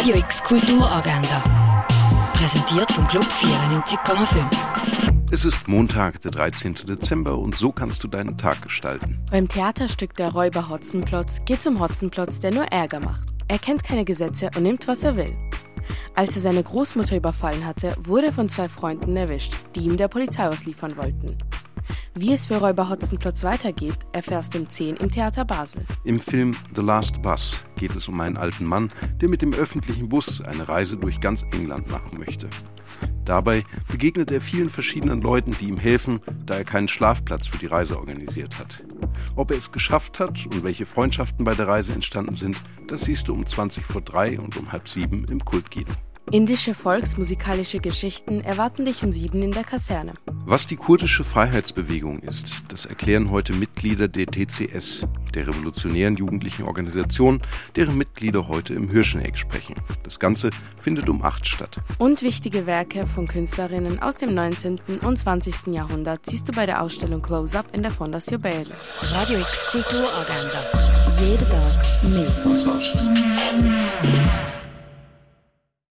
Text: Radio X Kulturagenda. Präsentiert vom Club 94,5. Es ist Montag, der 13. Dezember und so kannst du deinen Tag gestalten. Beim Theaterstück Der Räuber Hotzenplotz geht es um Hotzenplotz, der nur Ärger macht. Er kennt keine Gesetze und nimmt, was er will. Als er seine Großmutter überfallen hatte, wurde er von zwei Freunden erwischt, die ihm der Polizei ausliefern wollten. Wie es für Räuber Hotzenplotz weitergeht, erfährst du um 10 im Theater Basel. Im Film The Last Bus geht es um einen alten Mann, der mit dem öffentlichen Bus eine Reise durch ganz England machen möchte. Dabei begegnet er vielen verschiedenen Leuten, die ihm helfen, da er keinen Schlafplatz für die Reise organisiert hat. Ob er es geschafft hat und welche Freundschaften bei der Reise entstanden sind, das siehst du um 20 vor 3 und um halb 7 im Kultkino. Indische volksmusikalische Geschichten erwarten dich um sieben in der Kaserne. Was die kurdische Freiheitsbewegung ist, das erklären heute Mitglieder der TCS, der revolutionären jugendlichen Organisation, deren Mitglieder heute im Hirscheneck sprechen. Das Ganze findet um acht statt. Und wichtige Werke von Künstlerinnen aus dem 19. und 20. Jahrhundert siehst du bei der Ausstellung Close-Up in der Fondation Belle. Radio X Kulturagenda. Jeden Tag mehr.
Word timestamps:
Radio 0.00 0.16
X 0.16 0.42
Kulturagenda. 0.42 1.86
Präsentiert 2.32 2.90
vom 2.90 3.06
Club 3.06 3.24
94,5. 3.24 4.46
Es 5.30 5.44
ist 5.44 5.68
Montag, 5.68 6.22
der 6.22 6.30
13. 6.30 6.74
Dezember 6.88 7.36
und 7.36 7.54
so 7.54 7.70
kannst 7.70 8.02
du 8.02 8.08
deinen 8.08 8.38
Tag 8.38 8.62
gestalten. 8.62 9.22
Beim 9.30 9.46
Theaterstück 9.46 10.14
Der 10.14 10.32
Räuber 10.32 10.70
Hotzenplotz 10.70 11.44
geht 11.44 11.60
es 11.60 11.66
um 11.66 11.80
Hotzenplotz, 11.80 12.40
der 12.40 12.54
nur 12.54 12.64
Ärger 12.72 13.00
macht. 13.00 13.28
Er 13.48 13.58
kennt 13.58 13.84
keine 13.84 14.06
Gesetze 14.06 14.48
und 14.56 14.62
nimmt, 14.62 14.88
was 14.88 15.02
er 15.02 15.16
will. 15.16 15.36
Als 16.14 16.34
er 16.34 16.40
seine 16.40 16.62
Großmutter 16.62 17.18
überfallen 17.18 17.66
hatte, 17.66 17.94
wurde 18.02 18.28
er 18.28 18.32
von 18.32 18.48
zwei 18.48 18.70
Freunden 18.70 19.14
erwischt, 19.18 19.52
die 19.74 19.80
ihm 19.80 19.98
der 19.98 20.08
Polizei 20.08 20.48
ausliefern 20.48 20.96
wollten. 20.96 21.36
Wie 22.14 22.32
es 22.32 22.46
für 22.46 22.56
Räuber 22.56 22.88
Hotzenplotz 22.88 23.44
weitergeht, 23.44 23.98
erfährst 24.12 24.54
du 24.54 24.58
um 24.58 24.68
10 24.68 24.96
im 24.96 25.12
Theater 25.12 25.44
Basel. 25.44 25.84
Im 26.02 26.18
Film 26.18 26.56
The 26.74 26.82
Last 26.82 27.22
Bus 27.22 27.60
geht 27.76 27.94
es 27.94 28.08
um 28.08 28.20
einen 28.20 28.36
alten 28.36 28.64
Mann, 28.64 28.92
der 29.20 29.28
mit 29.28 29.42
dem 29.42 29.54
öffentlichen 29.54 30.08
Bus 30.08 30.40
eine 30.40 30.68
Reise 30.68 30.96
durch 30.96 31.20
ganz 31.20 31.44
England 31.52 31.88
machen 31.88 32.18
möchte. 32.18 32.48
Dabei 33.24 33.62
begegnet 33.88 34.32
er 34.32 34.40
vielen 34.40 34.70
verschiedenen 34.70 35.20
Leuten, 35.20 35.52
die 35.52 35.68
ihm 35.68 35.76
helfen, 35.76 36.20
da 36.44 36.54
er 36.54 36.64
keinen 36.64 36.88
Schlafplatz 36.88 37.46
für 37.46 37.58
die 37.58 37.66
Reise 37.66 37.96
organisiert 37.96 38.58
hat. 38.58 38.82
Ob 39.36 39.52
er 39.52 39.58
es 39.58 39.70
geschafft 39.70 40.18
hat 40.18 40.46
und 40.46 40.64
welche 40.64 40.86
Freundschaften 40.86 41.44
bei 41.44 41.54
der 41.54 41.68
Reise 41.68 41.92
entstanden 41.92 42.34
sind, 42.34 42.60
das 42.88 43.02
siehst 43.02 43.28
du 43.28 43.34
um 43.34 43.46
20 43.46 43.84
vor 43.84 44.02
3 44.02 44.40
und 44.40 44.56
um 44.56 44.72
halb 44.72 44.88
7 44.88 45.26
im 45.26 45.44
Kultkino. 45.44 45.92
Indische 46.32 46.74
volksmusikalische 46.74 47.78
Geschichten 47.78 48.40
erwarten 48.40 48.84
dich 48.84 49.02
um 49.02 49.12
sieben 49.12 49.42
in 49.42 49.52
der 49.52 49.64
Kaserne. 49.64 50.14
Was 50.46 50.66
die 50.66 50.76
kurdische 50.76 51.22
Freiheitsbewegung 51.22 52.18
ist, 52.20 52.64
das 52.68 52.84
erklären 52.84 53.30
heute 53.30 53.52
Mitglieder 53.52 54.08
der 54.08 54.26
TCS, 54.26 55.06
der 55.34 55.46
revolutionären 55.46 56.16
jugendlichen 56.16 56.64
Organisation, 56.64 57.40
deren 57.76 57.96
Mitglieder 57.96 58.48
heute 58.48 58.74
im 58.74 58.90
Hirscheneck 58.90 59.38
sprechen. 59.38 59.76
Das 60.02 60.18
Ganze 60.18 60.50
findet 60.80 61.08
um 61.08 61.22
acht 61.22 61.46
statt. 61.46 61.78
Und 61.98 62.22
wichtige 62.22 62.66
Werke 62.66 63.06
von 63.06 63.28
Künstlerinnen 63.28 64.02
aus 64.02 64.16
dem 64.16 64.34
19. 64.34 64.80
und 65.02 65.18
20. 65.18 65.68
Jahrhundert 65.68 66.26
siehst 66.26 66.48
du 66.48 66.52
bei 66.52 66.66
der 66.66 66.82
Ausstellung 66.82 67.22
Close-Up 67.22 67.66
in 67.72 67.82
der 67.82 67.92
Fondation 67.92 68.40
Belle. 68.40 68.74
Radio 69.00 69.38
X 69.40 69.66
Kulturagenda. 69.66 70.64
Jeden 71.20 71.48
Tag 71.48 71.84
mehr. 72.04 72.30